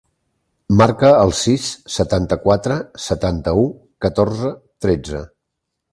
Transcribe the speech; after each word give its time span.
Marca 0.81 1.11
el 1.25 1.33
sis, 1.41 1.67
setanta-quatre, 1.97 2.79
setanta-u, 3.07 3.67
catorze, 4.07 4.53
tretze. 4.87 5.23